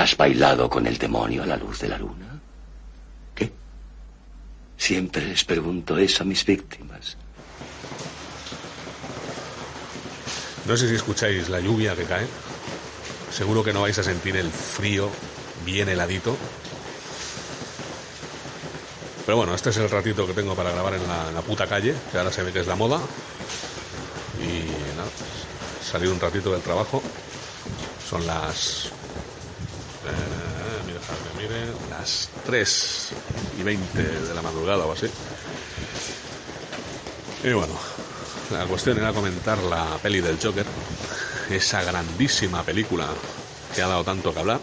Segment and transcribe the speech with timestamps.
[0.00, 2.40] ¿Has bailado con el demonio a la luz de la luna?
[3.34, 3.52] ¿Qué?
[4.74, 7.18] Siempre les pregunto eso a mis víctimas.
[10.66, 12.26] No sé si escucháis la lluvia que cae.
[13.30, 15.10] Seguro que no vais a sentir el frío
[15.66, 16.34] bien heladito.
[19.26, 22.16] Pero bueno, este es el ratito que tengo para grabar en la, puta calle, que
[22.16, 22.98] ahora se ve que es la moda.
[24.40, 27.02] Y nada, pues, salir un ratito del trabajo.
[28.08, 28.92] Son las.
[31.90, 33.08] Las 3
[33.58, 35.06] y 20 de la madrugada o así.
[37.42, 37.74] Y bueno,
[38.50, 40.66] la cuestión era comentar la peli del Joker,
[41.50, 43.06] esa grandísima película
[43.74, 44.60] que ha dado tanto que hablar,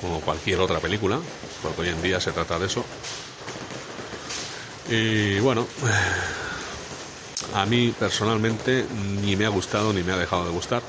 [0.00, 1.18] como cualquier otra película,
[1.62, 2.84] porque hoy en día se trata de eso.
[4.88, 5.66] Y bueno,
[7.54, 8.86] a mí personalmente
[9.22, 10.82] ni me ha gustado ni me ha dejado de gustar.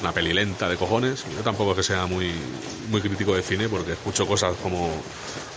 [0.00, 1.24] Una peli lenta de cojones.
[1.34, 2.32] Yo tampoco que sea muy,
[2.88, 4.90] muy crítico de cine porque escucho cosas como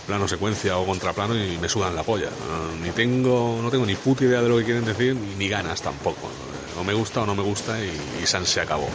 [0.06, 2.30] plano secuencia o contraplano y me sudan la polla.
[2.82, 6.30] ni tengo, no tengo ni puta idea de lo que quieren decir, ni, ganas tampoco.
[6.80, 7.90] O me gusta o no me gusta y,
[8.22, 8.88] y San se acabó.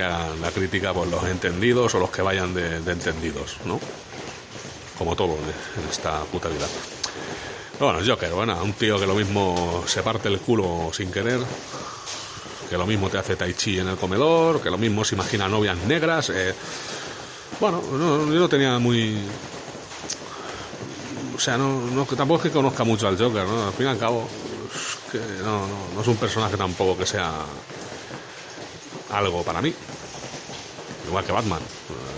[0.00, 0.08] Eh,
[0.40, 3.78] la crítica por los entendidos o los que vayan de, entendidos, ¿no?
[4.96, 6.66] Como todo en esta puta vida.
[7.78, 11.40] bueno, Joker, bueno, un tío que lo mismo se parte el culo sin querer,
[12.70, 15.48] que lo mismo te hace tai chi en el comedor, que lo mismo se imagina
[15.48, 16.30] novias negras.
[16.30, 16.54] Eh,
[17.58, 19.18] bueno, no, yo no tenía muy.
[21.34, 23.66] O sea, no, tampoco es que conozca mucho al Joker, ¿no?
[23.66, 24.28] Al fin y al cabo,
[24.72, 27.32] es que no, no, es un personaje tampoco que sea
[29.10, 29.74] algo para mí.
[31.08, 31.60] Igual que Batman.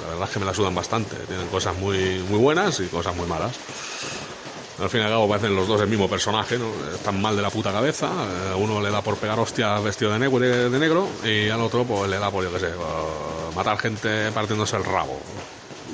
[0.02, 1.16] La verdad es que me la sudan bastante.
[1.16, 3.52] Tienen cosas muy, muy buenas y cosas muy malas.
[4.82, 6.66] Al fin y al cabo parecen los dos el mismo personaje, ¿no?
[6.92, 8.10] Están mal de la puta cabeza.
[8.52, 11.84] A uno le da por pegar hostias vestido de negro, de negro y al otro
[11.84, 12.72] pues le da por, yo qué sé,
[13.54, 15.20] matar gente partiéndose el rabo.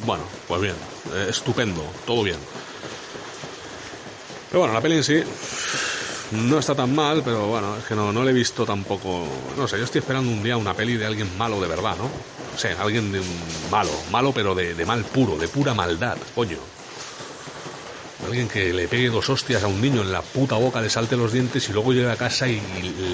[0.07, 0.75] Bueno, pues bien,
[1.15, 2.39] eh, estupendo, todo bien.
[4.49, 5.23] Pero bueno, la peli en sí
[6.31, 9.27] no está tan mal, pero bueno, es que no, no le he visto tampoco.
[9.55, 12.07] No sé, yo estoy esperando un día una peli de alguien malo de verdad, ¿no?
[12.55, 13.21] O sea, alguien de
[13.71, 16.78] malo, malo pero de, de mal puro, de pura maldad, coño.
[18.29, 21.17] Alguien que le pegue dos hostias a un niño en la puta boca, le salte
[21.17, 22.61] los dientes y luego llegue a casa y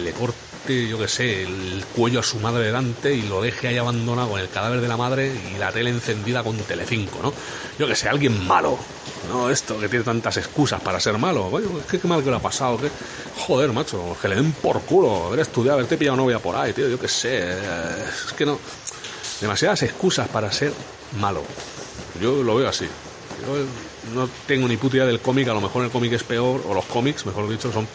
[0.03, 3.79] le corte, yo qué sé, el cuello a su madre delante y lo deje ahí
[3.79, 7.33] abandonado con el cadáver de la madre y la tele encendida con Telecinco, ¿no?
[7.79, 8.77] Yo que sé, alguien malo.
[9.29, 11.45] No, esto que tiene tantas excusas para ser malo.
[11.45, 12.77] Bueno, es que qué mal que lo ha pasado.
[12.77, 12.91] Que...
[13.37, 15.27] Joder, macho, que le den por culo.
[15.27, 16.89] Haber estudiado, haberte pillado novia por ahí, tío.
[16.89, 17.53] Yo qué sé.
[17.53, 18.59] Es que no.
[19.41, 20.73] Demasiadas excusas para ser
[21.21, 21.45] malo.
[22.21, 22.89] Yo lo veo así.
[23.47, 26.63] Yo no tengo ni puta idea del cómic, a lo mejor el cómic es peor,
[26.67, 27.87] o los cómics, mejor dicho, son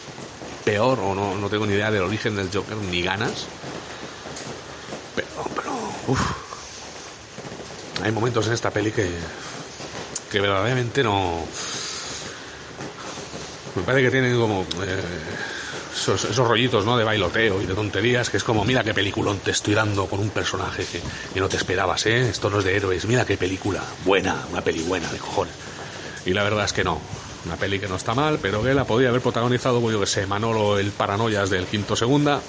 [0.64, 3.46] peor, o no, no tengo ni idea del origen del Joker, ni ganas.
[5.14, 5.72] Pero, pero,
[6.06, 6.20] uff.
[8.02, 9.10] Hay momentos en esta peli que,
[10.30, 11.44] que verdaderamente no.
[13.74, 15.02] Me parece que tienen como eh,
[15.92, 16.96] esos, rollitos ¿no?
[16.96, 20.20] de bailoteo y de tonterías, que es como, mira qué peliculón te estoy dando con
[20.20, 21.00] un personaje que,
[21.32, 22.28] que no te esperabas, ¿eh?
[22.28, 25.54] Esto no es de héroes, mira qué película, buena, una peli buena, de cojones.
[26.26, 27.00] Y la verdad es que no.
[27.46, 30.06] Una peli que no está mal, pero que la podía haber protagonizado, pues yo que
[30.06, 32.40] sé, Manolo el Paranoias del quinto segunda,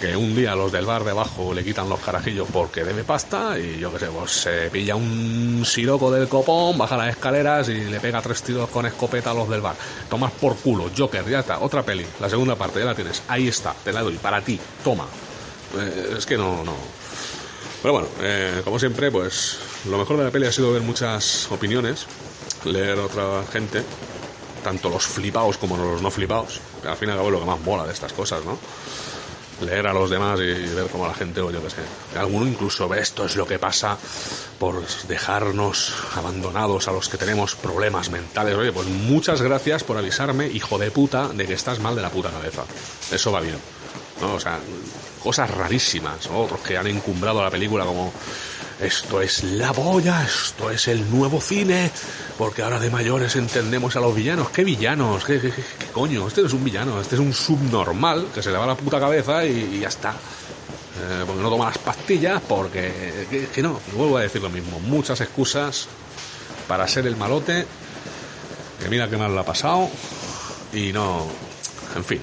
[0.00, 3.58] que un día los del bar de abajo le quitan los carajillos porque debe pasta
[3.58, 7.84] y yo que sé, pues se pilla un siroco del copón, baja las escaleras y
[7.84, 9.76] le pega tres tiros con escopeta a los del bar.
[10.08, 13.48] Tomas por culo, Joker, ya está, otra peli, la segunda parte, ya la tienes, ahí
[13.48, 15.06] está, te la doy, para ti, toma.
[15.78, 16.74] Eh, es que no, no.
[17.82, 19.58] Pero bueno, eh, como siempre, pues
[19.88, 22.06] lo mejor de la peli ha sido ver muchas opiniones
[22.64, 23.82] leer otra gente,
[24.62, 27.46] tanto los flipados como los no flipados, al fin y al cabo es lo que
[27.46, 28.58] más mola de estas cosas, ¿no?
[29.60, 32.88] Leer a los demás y ver cómo la gente, o yo qué sé, alguno incluso
[32.88, 33.96] ve esto es lo que pasa
[34.58, 38.54] por dejarnos abandonados a los que tenemos problemas mentales.
[38.54, 42.10] Oye, pues muchas gracias por avisarme, hijo de puta, de que estás mal de la
[42.10, 42.64] puta cabeza.
[43.10, 43.56] Eso va bien.
[44.20, 44.34] ¿no?
[44.34, 44.58] O sea,
[45.22, 46.28] cosas rarísimas.
[46.32, 48.12] Otros que han encumbrado la película como
[48.80, 51.90] esto es la boya, esto es el nuevo cine,
[52.36, 54.50] porque ahora de mayores entendemos a los villanos.
[54.50, 55.24] ¿Qué villanos?
[55.24, 55.52] ¿Qué,
[55.92, 56.28] coño?
[56.28, 59.00] Este no es un villano, este es un subnormal que se le va la puta
[59.00, 60.10] cabeza y, ya está.
[60.10, 63.48] Eh, porque no toma las pastillas, porque...
[63.54, 64.78] Que, no, vuelvo a decir lo mismo.
[64.80, 65.88] Muchas excusas
[66.68, 67.66] para ser el malote,
[68.82, 69.88] que mira qué mal lo ha pasado,
[70.72, 71.26] y no...
[71.94, 72.20] En fin,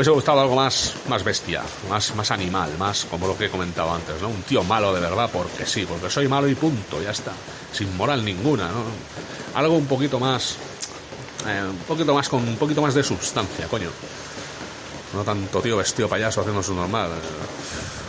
[0.00, 3.92] hubiese gustado algo más, más bestia, más, más animal, más como lo que he comentado
[3.92, 4.30] antes, ¿no?
[4.30, 7.32] Un tío malo de verdad porque sí, porque soy malo y punto, ya está.
[7.70, 8.82] Sin moral ninguna, ¿no?
[9.54, 10.56] Algo un poquito más.
[11.46, 13.90] Eh, un poquito más con un poquito más de sustancia, coño.
[15.12, 17.10] No tanto tío vestido payaso haciendo su normal.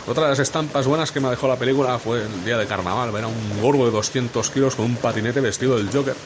[0.06, 3.14] Otra de las estampas buenas que me dejó la película fue el día de carnaval.
[3.14, 6.16] Era un gordo de 200 kilos con un patinete vestido del Joker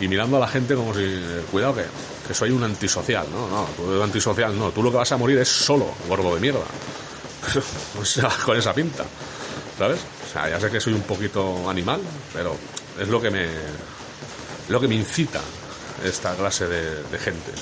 [0.00, 1.00] y mirando a la gente como si,
[1.50, 1.84] cuidado que,
[2.28, 3.26] que soy un antisocial.
[3.32, 4.70] No, no, tú antisocial no.
[4.70, 6.60] Tú lo que vas a morir es solo, gordo de mierda.
[8.00, 9.04] o sea, con esa pinta.
[9.78, 10.00] ¿Sabes?
[10.28, 12.00] O sea, ya sé que soy un poquito animal,
[12.34, 12.54] pero
[13.00, 13.46] es lo que me,
[14.68, 15.40] lo que me incita
[16.04, 17.52] esta clase de, gente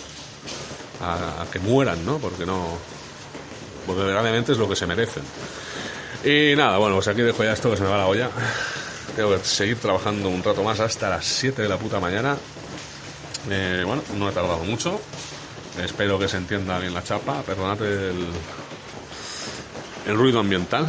[1.01, 2.19] a, que mueran, ¿no?
[2.19, 2.77] Porque no,
[3.87, 5.23] porque verdaderamente es lo que se merecen.
[6.25, 8.31] Y nada, bueno, pues aquí dejo ya esto que se me va la olla.
[9.15, 12.37] Tengo que seguir trabajando un rato más hasta las 7 de la puta mañana.
[13.51, 15.01] Eh, bueno, no he tardado mucho.
[15.83, 17.43] Espero que se entienda bien la chapa.
[17.43, 18.27] Perdonad el,
[20.07, 20.87] el ruido ambiental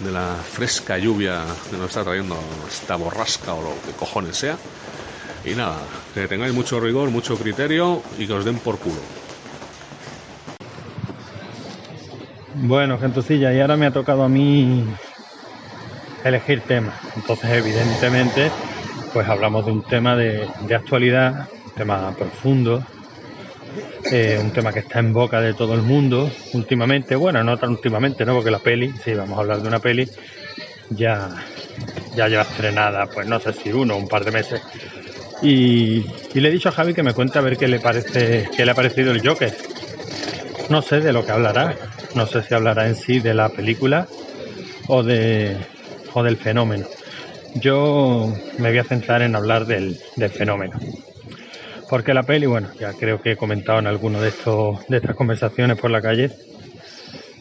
[0.00, 2.38] de la fresca lluvia que nos está trayendo
[2.68, 4.56] esta borrasca o lo que cojones sea.
[5.44, 5.78] Y nada,
[6.14, 9.00] que tengáis mucho rigor, mucho criterio y que os den por culo.
[12.54, 14.84] Bueno, gentecilla, y ahora me ha tocado a mí
[16.24, 16.96] elegir temas.
[17.14, 18.50] Entonces, evidentemente,
[19.12, 22.84] pues hablamos de un tema de, actualidad, un tema profundo,
[24.10, 27.14] eh, un tema que está en boca de todo el mundo últimamente.
[27.14, 28.34] Bueno, no tan últimamente, ¿no?
[28.34, 30.08] Porque la peli, si vamos a hablar de una peli,
[30.90, 31.30] ya,
[32.16, 34.60] ya lleva estrenada, pues no sé si uno o un par de meses.
[35.40, 36.04] Y,
[36.34, 38.72] le he dicho a Javi que me cuente a ver qué le parece, qué le
[38.72, 39.54] ha parecido el Joker.
[40.68, 41.76] No sé de lo que hablará,
[42.14, 44.08] no sé si hablará en sí de la película
[44.88, 45.56] o, de,
[46.12, 46.86] o del fenómeno.
[47.54, 49.96] Yo me voy a centrar en hablar del,
[50.30, 50.78] fenómeno.
[51.88, 55.16] Porque la peli, bueno, ya creo que he comentado en alguno de estos de estas
[55.16, 56.30] conversaciones por la calle,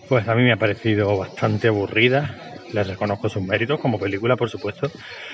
[0.08, 2.36] pues a mí me ha parecido bastante aburrida.
[2.74, 4.90] Les reconozco sus méritos como película, por supuesto.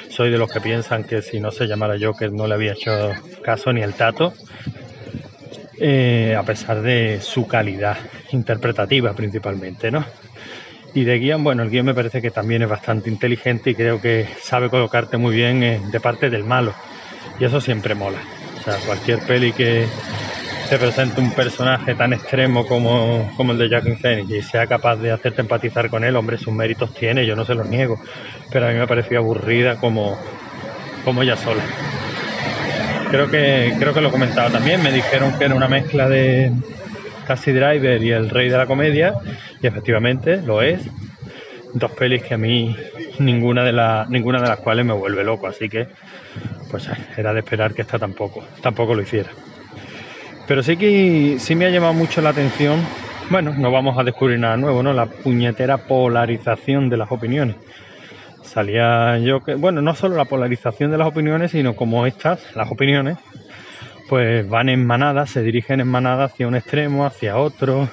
[0.10, 3.12] Soy de los que piensan que si no se llamara Joker no le había hecho
[3.44, 4.33] caso ni el tato.
[5.80, 7.98] Eh, a pesar de su calidad
[8.31, 10.06] interpretativa principalmente, ¿no?
[10.95, 14.00] Y de guion, bueno, el guion me parece que también es bastante inteligente y creo
[14.00, 16.74] que sabe colocarte muy bien eh, de parte del malo.
[17.39, 18.19] Y eso siempre mola.
[18.63, 19.92] O sea, cualquier peli que
[20.69, 24.95] te presente un personaje tan extremo como, como el de Jack Phoenix y sea capaz
[24.95, 28.00] de hacerte empatizar con él, hombre, sus méritos tiene, yo no se los niego.
[28.50, 30.18] Pero a mí me pareció aburrida como,
[31.04, 31.68] como ella sola.
[33.12, 34.81] Creo que, creo que lo he comentado también.
[34.81, 36.50] Me dijeron que era una mezcla de
[37.27, 39.13] Taxi Driver y El Rey de la Comedia,
[39.62, 40.89] y efectivamente lo es.
[41.74, 42.75] Dos pelis que a mí
[43.20, 45.88] ninguna de, la, ninguna de las cuales me vuelve loco, así que
[46.70, 46.88] pues
[47.18, 49.30] era de esperar que esta tampoco, tampoco lo hiciera.
[50.48, 52.80] Pero sí que sí me ha llamado mucho la atención,
[53.30, 54.94] bueno, no vamos a descubrir nada nuevo, ¿no?
[54.94, 57.56] La puñetera polarización de las opiniones
[58.54, 62.72] salía yo que, bueno, no solo la polarización de las opiniones, sino como estas, las
[62.72, 63.18] opiniones,
[64.10, 67.90] pues van en manada, se dirigen en manada hacia un extremo, hacia otro,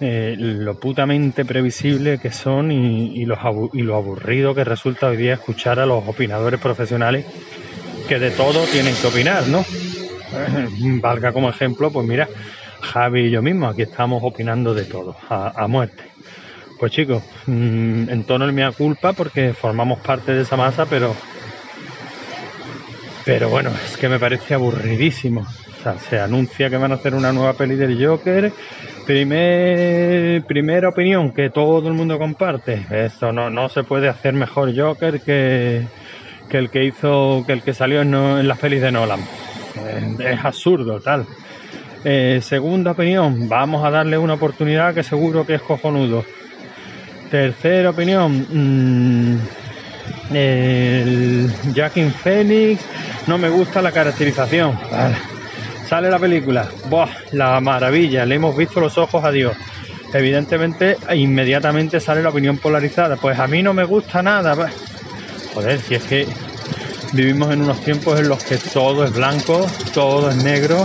[0.00, 3.36] eh, lo putamente previsible que son y, lo,
[3.72, 7.26] y lo aburrido que resulta hoy día escuchar a los opinadores profesionales
[8.06, 9.64] que de todo tienen que opinar, ¿no?
[11.02, 12.28] Valga como ejemplo, pues mira,
[12.82, 16.04] Javi y yo mismo, aquí estamos opinando de todo, a muerte.
[16.78, 21.18] Pues chicos, mm, en tono el mea culpa porque formamos parte de esa masa, pero.
[23.28, 25.46] Pero bueno, es que me parece aburridísimo.
[26.08, 28.50] Se anuncia que van a hacer una nueva peli del Joker.
[29.06, 32.86] Primer, primera opinión que todo el mundo comparte.
[32.90, 35.82] Eso no, no se puede hacer mejor Joker que,
[36.48, 39.20] que el que hizo, que el que salió en, en las pelis de Nolan.
[40.18, 41.26] Es, absurdo, tal.
[42.04, 46.24] Eh, segunda opinión, vamos a darle una oportunidad que seguro que es cojonudo.
[47.30, 48.46] Tercera opinión.
[48.48, 49.38] Mmm,
[50.30, 52.84] el Jackin Phoenix.
[53.28, 54.78] No me gusta la caracterización.
[55.86, 56.68] Sale la película.
[56.88, 58.26] Buah, la maravilla.
[58.26, 59.56] Le hemos visto los ojos a Dios.
[60.12, 63.16] Evidentemente, inmediatamente sale la opinión polarizada.
[63.16, 64.56] Pues a mí no me gusta nada.
[65.54, 66.26] Joder, si es que
[67.12, 70.84] vivimos en unos tiempos en los que todo es blanco, todo es negro,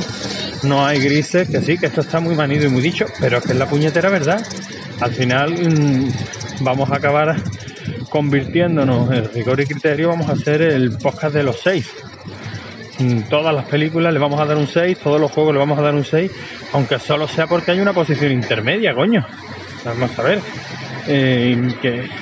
[0.64, 3.44] no hay grises, que sí, que esto está muy manido y muy dicho, pero es
[3.44, 4.42] que es la puñetera verdad
[5.04, 6.12] al final mm,
[6.62, 7.36] vamos a acabar
[8.10, 11.92] convirtiéndonos en rigor y criterio, vamos a hacer el podcast de los seis.
[13.30, 15.82] Todas las películas le vamos a dar un 6, todos los juegos le vamos a
[15.82, 16.32] dar un 6,
[16.72, 19.26] aunque solo sea porque hay una posición intermedia, coño.
[19.84, 20.44] Vamos a ver.
[21.06, 21.56] Eh,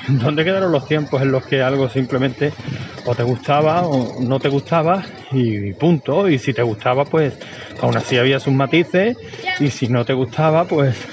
[0.07, 2.55] ¿Dónde quedaron los tiempos en los que algo simplemente
[3.03, 6.27] o te gustaba o no te gustaba y punto?
[6.29, 7.37] Y si te gustaba, pues
[7.79, 9.17] aún así había sus matices
[9.59, 11.05] y si no te gustaba, pues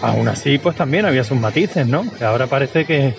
[0.00, 2.04] Aún así, pues también había sus matices, ¿no?
[2.20, 3.14] Ahora parece que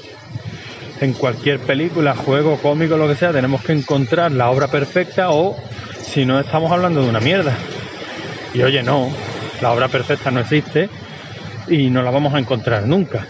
[1.01, 5.56] en cualquier película, juego, cómico, lo que sea, tenemos que encontrar la obra perfecta o
[6.01, 7.56] si no estamos hablando de una mierda.
[8.54, 9.10] Y oye, no,
[9.62, 10.89] la obra perfecta no existe
[11.68, 13.27] y no la vamos a encontrar nunca.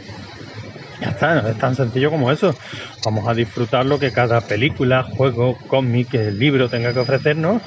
[1.01, 2.55] Ya está, es tan sencillo como eso.
[3.03, 7.61] Vamos a disfrutar lo que cada película, juego, cómic, libro tenga que ofrecernos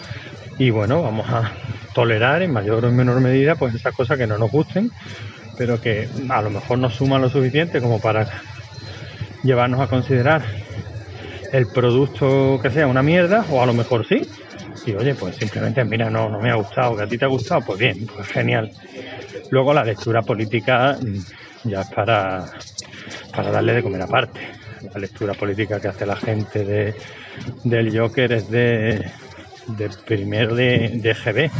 [0.59, 1.53] y bueno, vamos a
[1.95, 4.91] tolerar en mayor o menor medida pues esas cosas que no nos gusten,
[5.57, 8.29] pero que a lo mejor nos suman lo suficiente como para
[9.43, 10.43] llevarnos a considerar
[11.53, 14.21] el producto que sea una mierda o a lo mejor sí.
[14.87, 17.29] Y oye, pues simplemente mira, no, no me ha gustado, que a ti te ha
[17.29, 18.71] gustado, pues bien, pues genial.
[19.51, 22.51] Luego la lectura política mm, ya es para,
[23.35, 24.41] para darle de comer aparte.
[24.95, 26.95] La lectura política que hace la gente de,
[27.65, 29.11] del Joker es de,
[29.67, 31.51] de primero de, de GB.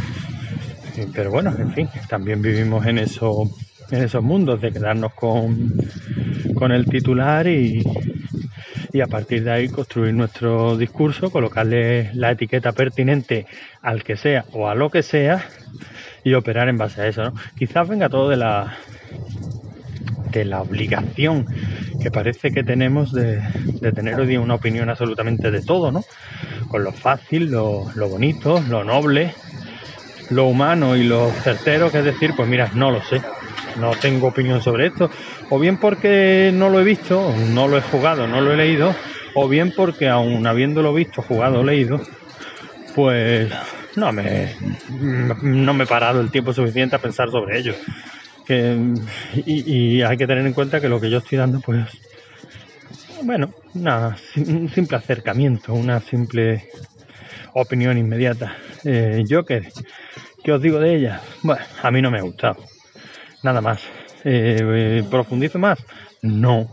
[1.13, 3.49] Pero bueno, en fin, también vivimos en, eso,
[3.91, 5.73] en esos mundos de quedarnos con,
[6.55, 7.83] con el titular y,
[8.93, 13.45] y a partir de ahí construir nuestro discurso, colocarle la etiqueta pertinente
[13.81, 15.45] al que sea o a lo que sea
[16.23, 17.23] y operar en base a eso.
[17.23, 17.33] ¿no?
[17.57, 18.77] Quizás venga todo de la
[20.31, 21.45] de la obligación
[22.01, 23.41] que parece que tenemos de,
[23.93, 26.03] tener hoy día una opinión absolutamente de todo, ¿no?
[26.69, 29.33] Con lo fácil, lo, lo bonito, lo noble,
[30.29, 33.21] lo humano y lo certero, que es decir, pues mira, no lo sé,
[33.77, 35.09] no tengo opinión sobre esto,
[35.49, 38.95] o bien porque no lo he visto, no lo he jugado, no lo he leído,
[39.33, 42.01] o bien porque aún habiéndolo visto, jugado, leído,
[42.95, 43.51] pues
[43.95, 44.55] no me,
[45.41, 47.73] no me he parado el tiempo suficiente a pensar sobre ello.
[48.45, 48.77] Que,
[49.45, 51.85] y, hay que tener en cuenta que lo que yo estoy dando, pues,
[53.23, 56.69] bueno, nada, un simple acercamiento, una simple
[57.53, 58.57] opinión inmediata.
[58.83, 59.71] Eh, Joker,
[60.43, 61.21] ¿qué os digo de ella?
[61.43, 62.70] Bueno, a mí no me ha gustado.
[63.43, 63.81] Nada más.
[64.23, 65.79] Eh, ¿Profundizo más?
[66.21, 66.69] No.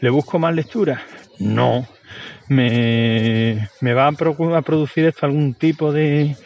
[0.00, 1.02] ¿Le busco más lectura?
[1.38, 1.86] No.
[2.48, 6.36] ¿Me, me va a, a, producir esto algún tipo de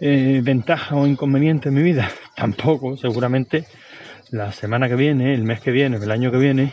[0.00, 2.10] eh, ventaja o inconveniente en mi vida?
[2.36, 2.96] Tampoco.
[2.96, 3.66] Seguramente
[4.30, 6.72] la semana que viene, el mes que viene, el año que viene,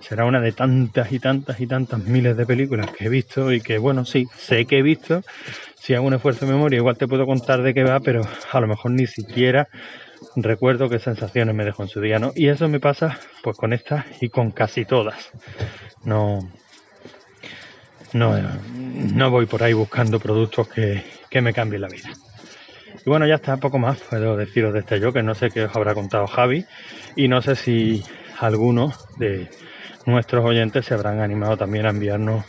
[0.00, 3.60] será una de tantas y tantas y tantas miles de películas que he visto y
[3.60, 5.22] que, bueno, sí, sé que he visto.
[5.76, 8.60] Si hago un esfuerzo de memoria, igual te puedo contar de qué va, pero a
[8.60, 9.68] lo mejor ni siquiera
[10.36, 12.32] recuerdo qué sensaciones me dejó en su día, ¿no?
[12.34, 15.30] Y eso me pasa pues con estas y con casi todas.
[16.04, 16.40] No,
[18.12, 18.34] no,
[18.72, 22.10] no voy por ahí buscando productos que, que me cambien la vida.
[23.04, 25.64] Y bueno, ya está, poco más puedo deciros de este yo, que no sé qué
[25.64, 26.64] os habrá contado Javi
[27.14, 28.02] y no sé si
[28.40, 29.48] algunos de
[30.06, 32.44] nuestros oyentes se habrán animado también a enviarnos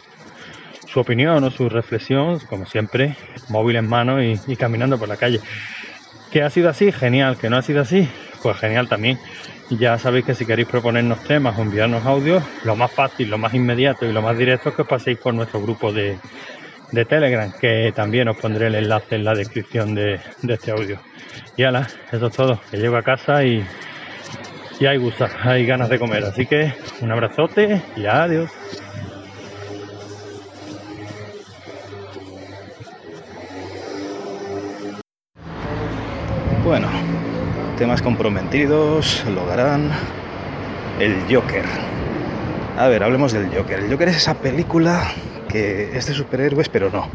[0.87, 3.15] su opinión o su reflexión, como siempre,
[3.49, 5.41] móvil en mano y, y caminando por la calle.
[6.37, 6.91] ¿Que ha sido así?
[6.91, 7.35] Genial.
[7.39, 8.07] ¿Que no ha sido así?
[8.43, 9.17] Pues genial también.
[9.71, 13.55] Ya sabéis que si queréis proponernos temas o enviarnos audios, lo más fácil, lo más
[13.55, 16.19] inmediato y lo más directo es que os paséis por nuestro grupo de,
[16.91, 20.99] de Telegram, que también os pondré el enlace en la descripción de, este audio.
[21.55, 22.61] Y ala, eso es todo.
[22.69, 23.65] Que llego a casa y,
[24.79, 26.23] y hay gusto, hay ganas de comer.
[26.23, 28.51] Así que un abrazote y adiós.
[36.67, 36.89] Bueno,
[37.77, 39.89] temas comprometidos, lo harán.
[40.99, 41.63] El Joker.
[42.77, 43.79] A ver, hablemos del Joker.
[43.79, 45.07] El Joker es esa película
[45.47, 47.07] que es de superhéroes, pero no.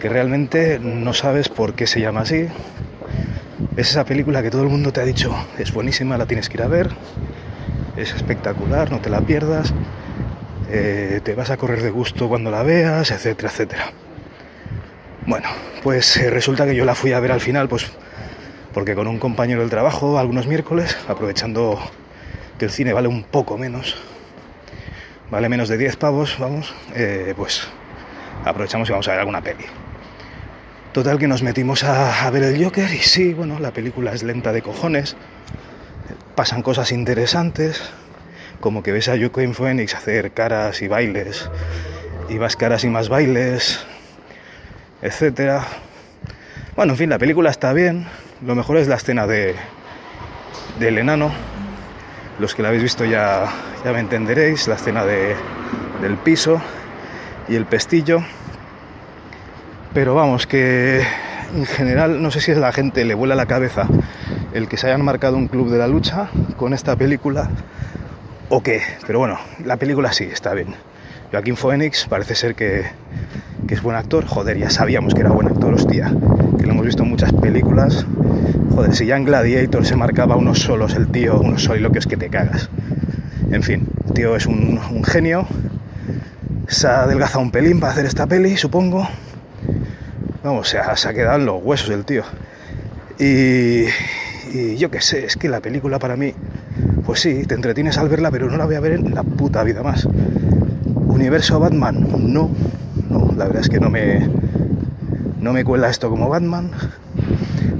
[0.00, 2.46] Que realmente no sabes por qué se llama así.
[3.76, 6.58] Es esa película que todo el mundo te ha dicho, es buenísima, la tienes que
[6.58, 6.90] ir a ver.
[7.96, 9.74] Es espectacular, no te la pierdas.
[10.70, 13.86] Eh, te vas a correr de gusto cuando la veas, etcétera, etcétera.
[15.26, 15.48] Bueno,
[15.82, 17.90] pues eh, resulta que yo la fui a ver al final, pues
[18.72, 21.78] porque con un compañero del trabajo, algunos miércoles, aprovechando
[22.58, 23.96] que el cine vale un poco menos,
[25.30, 27.66] vale menos de 10 pavos, vamos, eh, pues
[28.44, 29.64] aprovechamos y vamos a ver alguna peli.
[30.92, 34.52] Total que nos metimos a, ver el Joker y sí, bueno, la película es lenta
[34.52, 35.16] de cojones,
[36.34, 37.80] pasan cosas interesantes,
[38.60, 41.48] como que ves a Joaquin Phoenix hacer caras y bailes,
[42.28, 43.86] y más caras y más bailes,
[45.00, 45.64] etcétera.
[46.76, 48.06] Bueno, en fin, la película está bien,
[48.42, 49.54] lo mejor es la escena de
[50.78, 51.30] del enano.
[52.38, 53.46] Los que la habéis visto ya,
[53.84, 54.66] ya me entenderéis.
[54.66, 55.36] La escena de,
[56.00, 56.60] del piso
[57.48, 58.24] y el pestillo.
[59.92, 61.04] Pero vamos, que
[61.54, 63.86] en general no sé si es la gente le vuela la cabeza
[64.54, 67.50] el que se hayan marcado un club de la lucha con esta película
[68.48, 68.82] o qué.
[69.06, 70.74] Pero bueno, la película sí está bien.
[71.30, 72.84] Joaquín Phoenix parece ser que,
[73.68, 74.26] que es buen actor.
[74.26, 76.12] Joder, ya sabíamos que era buen actor, hostia.
[76.58, 78.06] Que lo hemos visto en muchas películas
[78.92, 82.68] Si ya en Gladiator se marcaba unos solos el tío, unos soliloquios que te cagas.
[83.50, 85.46] En fin, el tío es un, genio.
[86.68, 89.08] Se ha adelgazado un pelín para hacer esta peli, supongo.
[90.42, 92.24] Vamos, se ha, se ha quedado en los huesos el tío.
[93.18, 93.84] Y,
[94.52, 96.34] y yo qué sé, es que la película para mí
[97.10, 99.64] pues sí, te entretienes al verla, pero no la voy a ver en la puta
[99.64, 100.06] vida más.
[101.06, 102.48] Universo Batman, no,
[103.08, 104.28] no, la verdad es que no me,
[105.40, 106.70] no me cuela esto como Batman.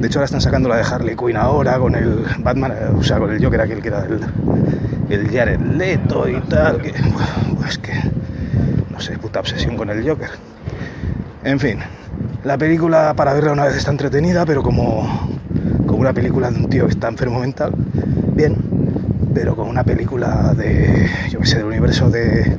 [0.00, 3.02] De hecho, ahora están sacando la de Harley Quinn ahora con el Batman, eh, o
[3.02, 4.20] sea, con el Joker aquel que era el,
[5.10, 6.94] el Jared Leto y tal, que,
[7.54, 7.92] pues que,
[8.90, 10.30] no sé, puta obsesión con el Joker.
[11.44, 11.80] En fin,
[12.44, 15.28] la película para verla una vez está entretenida, pero como,
[15.86, 17.74] como una película de un tío que está enfermo mental,
[18.34, 18.56] bien,
[19.34, 22.56] pero como una película de, yo qué sé, del universo de,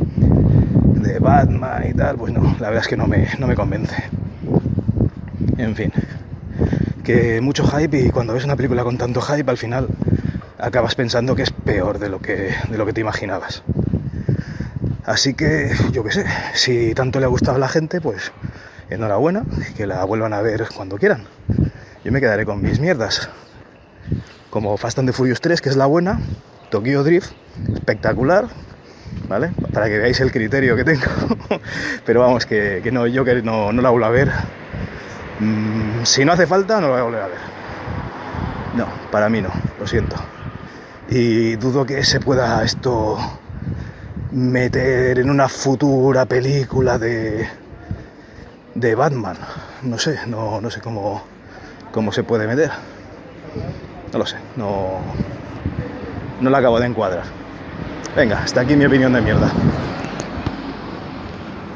[0.95, 3.95] de Batman y tal, pues no, la verdad es que no me, no me convence.
[5.57, 5.91] En fin,
[7.01, 9.87] que mucho hype y cuando ves una película con tanto hype al final
[10.57, 13.63] acabas pensando que es peor de lo que, de lo que te imaginabas.
[15.03, 18.31] Así que, yo qué sé, si tanto le ha gustado a la gente, pues
[18.89, 19.43] enhorabuena,
[19.75, 21.25] que la vuelvan a ver cuando quieran.
[22.03, 23.29] Yo me quedaré con mis mierdas.
[24.49, 26.19] Como Fast and the Furious 3, que es la buena,
[26.69, 27.31] Tokyo Drift,
[27.73, 28.47] espectacular,
[29.27, 29.51] ¿vale?
[29.73, 31.05] Para que veáis el criterio que tengo.
[32.05, 34.29] Pero vamos, que, que no, yo que no, no la vuelvo a ver.
[35.41, 37.37] Mm, si no hace falta, no la voy a volver a ver.
[38.75, 40.15] No, para mí no, lo siento.
[41.09, 43.17] Y dudo que se pueda esto
[44.31, 47.49] meter en una futura película de,
[48.75, 49.35] de Batman.
[49.81, 51.23] No sé, no, no sé cómo,
[51.91, 52.69] cómo se puede meter.
[54.13, 54.99] No lo sé, no,
[56.39, 57.23] no la acabo de encuadrar.
[58.15, 59.51] Venga, hasta aquí mi opinión de mierda.